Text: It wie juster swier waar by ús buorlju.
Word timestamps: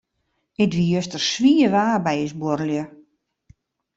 It 0.63 0.71
wie 0.77 0.89
juster 0.93 1.21
swier 1.31 1.71
waar 1.75 2.01
by 2.05 2.15
ús 2.25 2.33
buorlju. 2.39 2.83